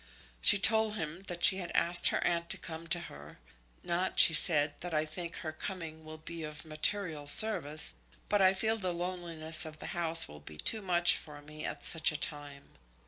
[0.41, 3.37] She told him that she had asked her aunt to come to her;
[3.83, 7.93] "not," she said, "that I think her coming will be of material service,
[8.27, 11.85] but I feel the loneliness of the house will be too much for me at
[11.85, 12.69] such a time.